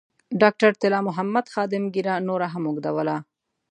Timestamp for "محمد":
1.07-1.45